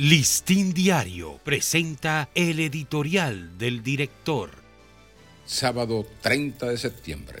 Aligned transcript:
Listín 0.00 0.74
Diario 0.74 1.40
presenta 1.42 2.28
el 2.36 2.60
editorial 2.60 3.58
del 3.58 3.82
director. 3.82 4.50
Sábado 5.44 6.06
30 6.20 6.68
de 6.68 6.78
septiembre. 6.78 7.40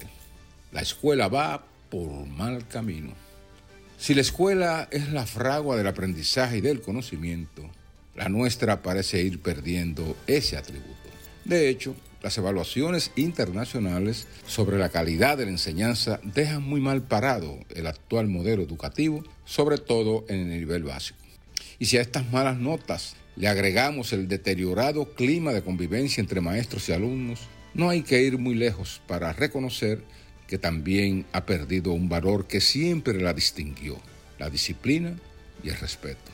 La 0.72 0.80
escuela 0.80 1.28
va 1.28 1.64
por 1.88 2.26
mal 2.26 2.66
camino. 2.66 3.12
Si 3.96 4.12
la 4.12 4.22
escuela 4.22 4.88
es 4.90 5.12
la 5.12 5.24
fragua 5.24 5.76
del 5.76 5.86
aprendizaje 5.86 6.58
y 6.58 6.60
del 6.60 6.80
conocimiento, 6.80 7.62
la 8.16 8.28
nuestra 8.28 8.82
parece 8.82 9.22
ir 9.22 9.40
perdiendo 9.40 10.16
ese 10.26 10.56
atributo. 10.56 11.10
De 11.44 11.68
hecho, 11.68 11.94
las 12.24 12.36
evaluaciones 12.38 13.12
internacionales 13.14 14.26
sobre 14.48 14.78
la 14.78 14.88
calidad 14.88 15.38
de 15.38 15.44
la 15.44 15.52
enseñanza 15.52 16.18
dejan 16.24 16.64
muy 16.64 16.80
mal 16.80 17.02
parado 17.02 17.56
el 17.72 17.86
actual 17.86 18.26
modelo 18.26 18.64
educativo, 18.64 19.22
sobre 19.44 19.78
todo 19.78 20.24
en 20.28 20.50
el 20.50 20.58
nivel 20.58 20.82
básico. 20.82 21.27
Y 21.78 21.86
si 21.86 21.98
a 21.98 22.02
estas 22.02 22.30
malas 22.30 22.58
notas 22.58 23.16
le 23.36 23.48
agregamos 23.48 24.12
el 24.12 24.28
deteriorado 24.28 25.14
clima 25.14 25.52
de 25.52 25.62
convivencia 25.62 26.20
entre 26.20 26.40
maestros 26.40 26.88
y 26.88 26.92
alumnos, 26.92 27.40
no 27.74 27.90
hay 27.90 28.02
que 28.02 28.22
ir 28.22 28.38
muy 28.38 28.54
lejos 28.54 29.00
para 29.06 29.32
reconocer 29.32 30.02
que 30.48 30.58
también 30.58 31.26
ha 31.32 31.44
perdido 31.44 31.92
un 31.92 32.08
valor 32.08 32.46
que 32.46 32.60
siempre 32.60 33.20
la 33.20 33.34
distinguió, 33.34 34.00
la 34.38 34.50
disciplina 34.50 35.14
y 35.62 35.68
el 35.68 35.76
respeto. 35.76 36.32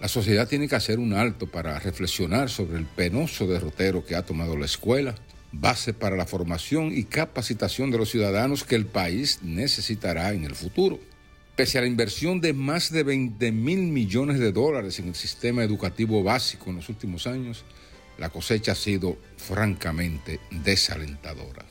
La 0.00 0.08
sociedad 0.08 0.48
tiene 0.48 0.66
que 0.66 0.76
hacer 0.76 0.98
un 0.98 1.12
alto 1.12 1.46
para 1.46 1.78
reflexionar 1.78 2.48
sobre 2.48 2.78
el 2.78 2.86
penoso 2.86 3.46
derrotero 3.46 4.04
que 4.04 4.16
ha 4.16 4.24
tomado 4.24 4.56
la 4.56 4.64
escuela, 4.64 5.14
base 5.52 5.92
para 5.92 6.16
la 6.16 6.24
formación 6.24 6.90
y 6.96 7.04
capacitación 7.04 7.90
de 7.90 7.98
los 7.98 8.10
ciudadanos 8.10 8.64
que 8.64 8.76
el 8.76 8.86
país 8.86 9.40
necesitará 9.42 10.32
en 10.32 10.44
el 10.44 10.54
futuro. 10.54 10.98
Pese 11.60 11.76
a 11.76 11.82
la 11.82 11.88
inversión 11.88 12.40
de 12.40 12.54
más 12.54 12.90
de 12.90 13.02
20 13.02 13.52
mil 13.52 13.80
millones 13.80 14.38
de 14.38 14.50
dólares 14.50 14.98
en 14.98 15.08
el 15.08 15.14
sistema 15.14 15.62
educativo 15.62 16.22
básico 16.22 16.70
en 16.70 16.76
los 16.76 16.88
últimos 16.88 17.26
años, 17.26 17.66
la 18.16 18.30
cosecha 18.30 18.72
ha 18.72 18.74
sido 18.74 19.18
francamente 19.36 20.40
desalentadora. 20.50 21.66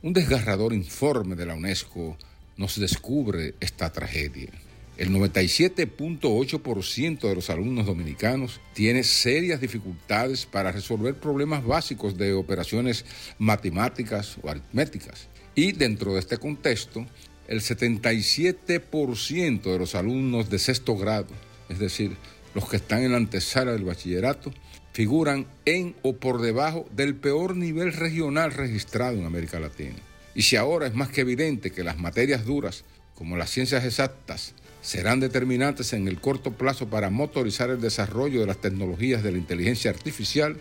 Un 0.00 0.12
desgarrador 0.12 0.72
informe 0.72 1.34
de 1.34 1.46
la 1.46 1.56
UNESCO 1.56 2.16
nos 2.56 2.78
descubre 2.78 3.56
esta 3.58 3.90
tragedia. 3.90 4.52
El 4.96 5.10
97.8% 5.10 7.28
de 7.28 7.34
los 7.34 7.50
alumnos 7.50 7.86
dominicanos 7.86 8.60
tiene 8.74 9.02
serias 9.02 9.60
dificultades 9.60 10.46
para 10.46 10.70
resolver 10.70 11.16
problemas 11.16 11.64
básicos 11.64 12.16
de 12.16 12.32
operaciones 12.32 13.04
matemáticas 13.38 14.36
o 14.40 14.48
aritméticas. 14.48 15.26
Y 15.56 15.72
dentro 15.72 16.14
de 16.14 16.20
este 16.20 16.36
contexto, 16.36 17.04
el 17.48 17.60
77% 17.60 19.62
de 19.62 19.78
los 19.78 19.94
alumnos 19.94 20.50
de 20.50 20.58
sexto 20.58 20.96
grado, 20.96 21.28
es 21.68 21.78
decir, 21.78 22.16
los 22.54 22.68
que 22.68 22.76
están 22.76 23.02
en 23.02 23.12
la 23.12 23.18
antesala 23.18 23.72
del 23.72 23.84
bachillerato, 23.84 24.52
figuran 24.92 25.46
en 25.64 25.94
o 26.02 26.16
por 26.16 26.40
debajo 26.40 26.86
del 26.94 27.14
peor 27.14 27.56
nivel 27.56 27.92
regional 27.92 28.52
registrado 28.52 29.18
en 29.18 29.24
América 29.24 29.58
Latina. 29.58 29.96
Y 30.34 30.42
si 30.42 30.56
ahora 30.56 30.86
es 30.86 30.94
más 30.94 31.08
que 31.08 31.22
evidente 31.22 31.70
que 31.70 31.84
las 31.84 31.98
materias 31.98 32.44
duras, 32.44 32.84
como 33.14 33.36
las 33.36 33.50
ciencias 33.50 33.84
exactas, 33.84 34.54
serán 34.80 35.20
determinantes 35.20 35.92
en 35.92 36.08
el 36.08 36.20
corto 36.20 36.52
plazo 36.52 36.88
para 36.88 37.10
motorizar 37.10 37.70
el 37.70 37.80
desarrollo 37.80 38.40
de 38.40 38.46
las 38.46 38.60
tecnologías 38.60 39.22
de 39.22 39.32
la 39.32 39.38
inteligencia 39.38 39.90
artificial, 39.90 40.58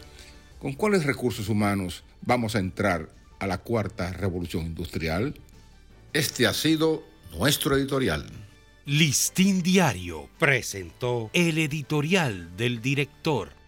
¿con 0.60 0.74
cuáles 0.74 1.06
recursos 1.06 1.50
humanos 1.50 2.04
vamos 2.22 2.56
a 2.56 2.60
entrar 2.60 3.10
a 3.40 3.48
la 3.48 3.58
cuarta 3.58 4.14
revolución 4.14 4.68
industrial? 4.68 5.34
Este 6.14 6.46
ha 6.46 6.54
sido 6.54 7.04
nuestro 7.38 7.78
editorial. 7.78 8.26
Listín 8.86 9.64
Diario 9.64 10.30
presentó 10.38 11.30
el 11.32 11.58
editorial 11.58 12.58
del 12.58 12.82
director. 12.82 13.61